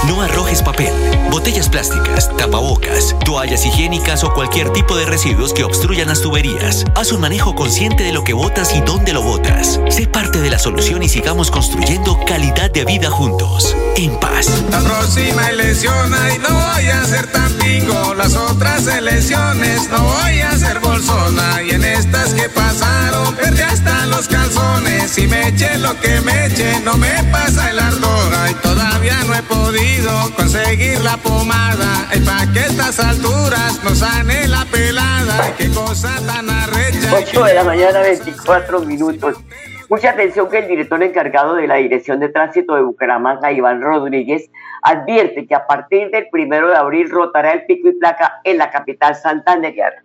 No 0.08 0.20
arrojes 0.20 0.60
papel, 0.60 0.92
botellas 1.30 1.68
plásticas, 1.68 2.30
tapabocas, 2.36 3.16
toallas 3.24 3.64
higiénicas 3.64 4.22
o 4.22 4.32
cualquier 4.34 4.70
tipo 4.70 4.96
de 4.96 5.06
residuos 5.06 5.54
que 5.54 5.64
obstruyan 5.64 6.08
las 6.08 6.20
tuberías. 6.20 6.84
Haz 6.94 7.12
un 7.12 7.22
manejo 7.22 7.54
consciente 7.54 8.04
de 8.04 8.12
lo 8.12 8.22
que 8.22 8.34
botas 8.34 8.74
y 8.74 8.80
dónde 8.82 9.14
lo 9.14 9.22
botas. 9.22 9.80
Sé 9.88 10.06
parte 10.06 10.40
de 10.40 10.50
la 10.50 10.58
solución 10.58 11.02
y 11.02 11.08
sigamos 11.08 11.50
construyendo 11.50 12.20
calidad 12.26 12.70
de 12.70 12.84
vida 12.84 13.10
juntos. 13.10 13.74
En 13.96 14.18
paz. 14.20 14.48
La 14.70 14.80
próxima 14.80 15.48
elección 15.48 16.12
y 16.34 16.38
no 16.38 16.48
voy 16.50 16.86
a 16.86 17.04
ser 17.06 17.26
tan 17.32 17.52
pingo. 17.54 18.14
Las 18.14 18.34
otras 18.34 18.86
elecciones 18.86 19.88
no 19.88 20.02
voy 20.02 20.40
a 20.40 20.58
ser 20.58 20.80
bolsona. 20.80 21.62
Y 21.62 21.70
en 21.70 21.84
estas 21.84 22.34
que 22.34 22.48
pasaron 22.50 23.34
perdí 23.36 23.62
hasta 23.62 24.06
los 24.06 24.28
calzones. 24.28 25.16
Y 25.16 25.26
me 25.28 25.48
eche 25.48 25.78
lo 25.78 25.98
que 26.00 26.20
me 26.20 26.46
eche, 26.46 26.80
no 26.80 26.94
me 26.96 27.22
pasa 27.32 27.70
el 27.70 27.78
ardor. 27.78 28.32
Y 28.50 28.54
todavía 28.54 28.93
no 29.26 29.34
he 29.34 29.42
podido 29.42 30.10
conseguir 30.36 31.00
la 31.00 31.16
pomada. 31.16 32.08
Y 32.14 32.20
pa' 32.20 32.52
que 32.52 32.60
estas 32.60 32.98
alturas 33.00 33.82
nos 33.82 33.98
sane 33.98 34.46
la 34.48 34.64
pelada. 34.70 35.54
Qué 35.56 35.70
cosa 35.70 36.14
tan 36.26 36.48
arrecha. 36.48 37.14
8 37.14 37.44
de 37.44 37.54
la 37.54 37.64
mañana, 37.64 38.00
24 38.00 38.80
minutos. 38.80 39.36
Mucha 39.90 40.10
atención 40.10 40.48
que 40.48 40.58
el 40.58 40.68
director 40.68 41.02
encargado 41.02 41.54
de 41.54 41.66
la 41.66 41.76
Dirección 41.76 42.18
de 42.18 42.28
Tránsito 42.28 42.74
de 42.74 42.82
Bucaramanga, 42.82 43.52
Iván 43.52 43.82
Rodríguez, 43.82 44.50
advierte 44.82 45.46
que 45.46 45.54
a 45.54 45.66
partir 45.66 46.10
del 46.10 46.28
primero 46.30 46.68
de 46.68 46.76
abril 46.76 47.10
rotará 47.10 47.52
el 47.52 47.66
pico 47.66 47.88
y 47.88 47.92
placa 47.92 48.40
en 48.44 48.58
la 48.58 48.70
capital 48.70 49.14
santandereana. 49.14 50.04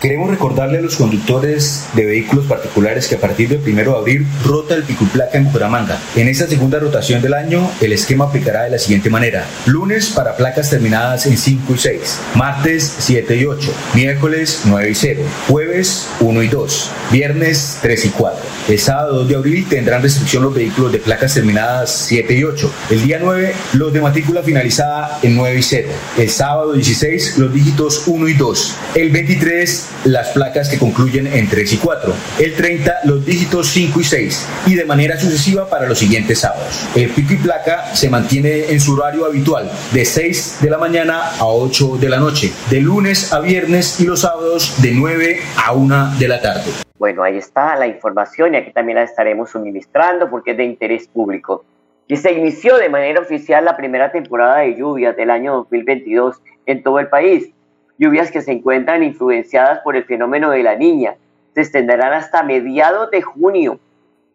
Queremos 0.00 0.30
recordarle 0.30 0.78
a 0.78 0.80
los 0.80 0.94
conductores 0.94 1.86
de 1.94 2.06
vehículos 2.06 2.46
particulares 2.46 3.08
que 3.08 3.16
a 3.16 3.20
partir 3.20 3.48
del 3.48 3.58
1 3.58 3.82
de 3.82 3.98
abril 3.98 4.26
rota 4.44 4.76
el 4.76 4.84
pico 4.84 5.04
y 5.04 5.08
placa 5.08 5.36
en 5.36 5.46
Bucaramanga. 5.46 5.98
En 6.14 6.28
esta 6.28 6.46
segunda 6.46 6.78
rotación 6.78 7.20
del 7.20 7.34
año, 7.34 7.68
el 7.80 7.92
esquema 7.92 8.26
aplicará 8.26 8.62
de 8.62 8.70
la 8.70 8.78
siguiente 8.78 9.10
manera. 9.10 9.44
Lunes 9.66 10.10
para 10.10 10.36
placas 10.36 10.70
terminadas 10.70 11.26
en 11.26 11.36
5 11.36 11.74
y 11.74 11.78
6, 11.78 12.20
martes 12.36 12.94
7 13.00 13.36
y 13.38 13.44
8, 13.46 13.74
miércoles 13.94 14.60
9 14.66 14.88
y 14.88 14.94
0, 14.94 15.22
jueves 15.48 16.08
1 16.20 16.42
y 16.44 16.48
2, 16.48 16.90
viernes 17.10 17.78
3 17.82 18.04
y 18.04 18.08
4. 18.10 18.40
El 18.68 18.78
sábado 18.78 19.14
2 19.16 19.28
de 19.28 19.34
abril 19.34 19.66
tendrán 19.68 20.02
restricción 20.02 20.44
los 20.44 20.54
vehículos 20.54 20.92
de 20.92 20.98
placas 20.98 21.34
terminadas 21.34 21.90
7 22.06 22.34
y 22.34 22.44
8. 22.44 22.72
El 22.90 23.02
día 23.02 23.18
9 23.20 23.52
los 23.72 23.92
de 23.92 24.00
matrícula 24.00 24.44
finalizada 24.44 25.18
en 25.24 25.34
9 25.34 25.58
y 25.58 25.62
0. 25.62 25.88
El 26.18 26.30
sábado 26.30 26.72
16 26.74 27.38
los 27.38 27.52
dígitos 27.52 28.04
1 28.06 28.28
y 28.28 28.34
2. 28.34 28.74
El 28.94 29.10
23 29.10 29.87
las 30.04 30.28
placas 30.28 30.68
que 30.68 30.78
concluyen 30.78 31.26
en 31.26 31.48
3 31.48 31.72
y 31.72 31.76
4, 31.78 32.12
el 32.40 32.54
30 32.54 33.00
los 33.04 33.24
dígitos 33.24 33.68
5 33.68 34.00
y 34.00 34.04
6 34.04 34.48
y 34.66 34.74
de 34.74 34.84
manera 34.84 35.18
sucesiva 35.18 35.68
para 35.68 35.86
los 35.86 35.98
siguientes 35.98 36.40
sábados. 36.40 36.88
El 36.94 37.10
pico 37.10 37.34
y 37.34 37.36
placa 37.36 37.94
se 37.94 38.08
mantiene 38.08 38.70
en 38.70 38.80
su 38.80 38.94
horario 38.94 39.26
habitual 39.26 39.70
de 39.92 40.04
6 40.04 40.58
de 40.60 40.70
la 40.70 40.78
mañana 40.78 41.30
a 41.38 41.46
8 41.46 41.98
de 41.98 42.08
la 42.08 42.18
noche, 42.18 42.52
de 42.70 42.80
lunes 42.80 43.32
a 43.32 43.40
viernes 43.40 44.00
y 44.00 44.04
los 44.04 44.20
sábados 44.20 44.80
de 44.82 44.92
9 44.92 45.40
a 45.64 45.72
1 45.72 46.18
de 46.18 46.28
la 46.28 46.40
tarde. 46.40 46.70
Bueno, 46.98 47.22
ahí 47.22 47.36
está 47.36 47.76
la 47.76 47.86
información 47.86 48.54
y 48.54 48.58
aquí 48.58 48.72
también 48.72 48.96
la 48.96 49.04
estaremos 49.04 49.50
suministrando 49.50 50.28
porque 50.30 50.52
es 50.52 50.56
de 50.56 50.64
interés 50.64 51.06
público. 51.06 51.64
Y 52.08 52.16
se 52.16 52.32
inició 52.32 52.76
de 52.78 52.88
manera 52.88 53.20
oficial 53.20 53.64
la 53.64 53.76
primera 53.76 54.10
temporada 54.10 54.60
de 54.60 54.76
lluvias 54.76 55.14
del 55.16 55.30
año 55.30 55.54
2022 55.54 56.40
en 56.66 56.82
todo 56.82 56.98
el 56.98 57.08
país 57.08 57.50
lluvias 57.98 58.30
que 58.30 58.40
se 58.40 58.52
encuentran 58.52 59.02
influenciadas 59.02 59.80
por 59.80 59.96
el 59.96 60.04
fenómeno 60.04 60.50
de 60.50 60.62
la 60.62 60.76
niña. 60.76 61.16
Se 61.54 61.62
extenderán 61.62 62.12
hasta 62.12 62.42
mediados 62.42 63.10
de 63.10 63.22
junio. 63.22 63.78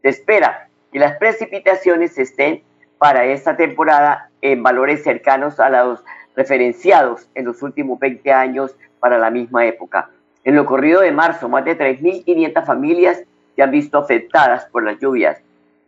Se 0.02 0.10
espera 0.10 0.68
que 0.92 1.00
las 1.00 1.18
precipitaciones 1.18 2.18
estén 2.18 2.62
para 2.98 3.26
esta 3.26 3.58
temporada 3.58 4.30
en 4.42 4.62
valores 4.62 5.04
cercanos 5.04 5.60
a 5.60 5.70
los 5.70 6.04
referenciados 6.36 7.28
en 7.36 7.46
los 7.46 7.62
últimos 7.62 8.00
20 8.00 8.32
años 8.32 8.76
para 9.00 9.18
la 9.18 9.30
misma 9.30 9.66
época. 9.66 10.10
En 10.44 10.56
lo 10.56 10.66
corrido 10.66 11.02
de 11.02 11.12
marzo, 11.12 11.48
más 11.48 11.66
de 11.66 11.78
3.500 11.78 12.66
familias 12.66 13.24
se 13.56 13.62
han 13.62 13.72
visto 13.72 13.98
afectadas 13.98 14.66
por 14.66 14.84
las 14.84 15.00
lluvias. 15.00 15.38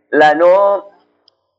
La 0.10 0.36
no 0.36 0.86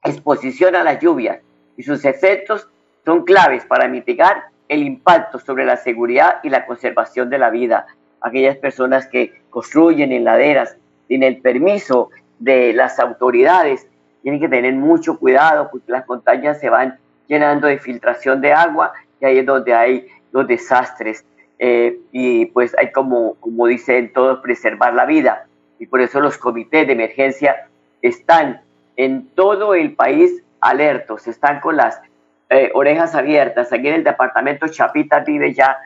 exposición 0.04 0.76
a 0.76 0.84
las 0.84 1.00
lluvias 1.00 1.40
y 1.76 1.82
sus 1.82 2.04
efectos 2.04 2.68
son 3.04 3.24
claves 3.24 3.64
para 3.64 3.88
mitigar 3.88 4.44
el 4.68 4.82
impacto 4.82 5.38
sobre 5.38 5.64
la 5.64 5.76
seguridad 5.76 6.40
y 6.42 6.50
la 6.50 6.66
conservación 6.66 7.30
de 7.30 7.38
la 7.38 7.50
vida. 7.50 7.86
Aquellas 8.20 8.56
personas 8.56 9.06
que 9.06 9.42
construyen 9.50 10.12
en 10.12 10.24
laderas 10.24 10.76
sin 11.08 11.22
el 11.22 11.38
permiso 11.38 12.10
de 12.38 12.72
las 12.72 12.98
autoridades 12.98 13.86
tienen 14.22 14.40
que 14.40 14.48
tener 14.48 14.74
mucho 14.74 15.18
cuidado 15.18 15.68
porque 15.70 15.92
las 15.92 16.06
montañas 16.08 16.58
se 16.60 16.68
van 16.68 16.98
llenando 17.28 17.68
de 17.68 17.78
filtración 17.78 18.40
de 18.40 18.52
agua 18.52 18.92
y 19.20 19.24
ahí 19.24 19.38
es 19.38 19.46
donde 19.46 19.74
hay 19.74 20.06
los 20.32 20.46
desastres. 20.46 21.24
Eh, 21.58 21.98
y 22.12 22.46
pues 22.46 22.76
hay 22.76 22.92
como, 22.92 23.34
como 23.36 23.66
dicen 23.66 24.12
todos, 24.12 24.40
preservar 24.40 24.94
la 24.94 25.06
vida. 25.06 25.46
Y 25.78 25.86
por 25.86 26.00
eso 26.00 26.20
los 26.20 26.38
comités 26.38 26.86
de 26.86 26.92
emergencia 26.92 27.68
están 28.02 28.62
en 28.96 29.28
todo 29.34 29.74
el 29.74 29.94
país 29.94 30.42
alertos, 30.60 31.26
están 31.26 31.60
con 31.60 31.76
las 31.76 32.00
eh, 32.48 32.70
orejas 32.74 33.14
abiertas. 33.14 33.72
Aquí 33.72 33.88
en 33.88 33.94
el 33.94 34.04
departamento 34.04 34.68
Chapita 34.68 35.20
vive 35.20 35.52
ya 35.52 35.78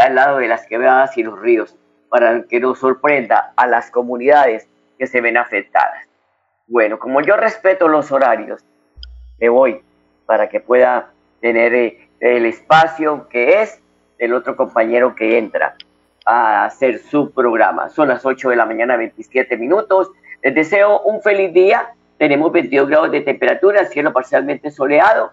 al 0.00 0.14
lado 0.14 0.38
de 0.38 0.48
las 0.48 0.66
quebradas 0.66 1.16
y 1.16 1.22
los 1.22 1.38
ríos, 1.38 1.76
para 2.08 2.42
que 2.42 2.60
nos 2.60 2.78
sorprenda 2.78 3.52
a 3.56 3.66
las 3.66 3.90
comunidades 3.90 4.68
que 4.98 5.06
se 5.06 5.20
ven 5.20 5.36
afectadas. 5.36 6.08
Bueno, 6.66 6.98
como 6.98 7.20
yo 7.20 7.36
respeto 7.36 7.88
los 7.88 8.10
horarios, 8.10 8.64
me 9.38 9.48
voy 9.48 9.80
para 10.26 10.48
que 10.48 10.60
pueda 10.60 11.10
tener 11.40 11.74
eh, 11.74 12.08
el 12.20 12.46
espacio 12.46 13.28
que 13.28 13.62
es 13.62 13.80
el 14.18 14.32
otro 14.32 14.56
compañero 14.56 15.14
que 15.14 15.36
entra 15.36 15.74
a 16.24 16.64
hacer 16.64 16.98
su 17.00 17.32
programa. 17.32 17.88
Son 17.88 18.08
las 18.08 18.24
8 18.24 18.50
de 18.50 18.56
la 18.56 18.66
mañana, 18.66 18.96
27 18.96 19.56
minutos. 19.58 20.10
Les 20.42 20.54
deseo 20.54 21.00
un 21.00 21.20
feliz 21.20 21.52
día. 21.52 21.92
Tenemos 22.18 22.50
22 22.52 22.88
grados 22.88 23.10
de 23.10 23.20
temperatura, 23.20 23.84
cielo 23.86 24.12
parcialmente 24.12 24.70
soleado 24.70 25.32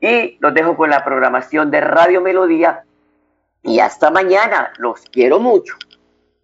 y 0.00 0.38
los 0.40 0.54
dejo 0.54 0.76
con 0.76 0.90
la 0.90 1.04
programación 1.04 1.70
de 1.70 1.80
Radio 1.80 2.20
Melodía. 2.20 2.84
Y 3.62 3.80
hasta 3.80 4.10
mañana. 4.10 4.72
Los 4.78 5.00
quiero 5.10 5.40
mucho. 5.40 5.74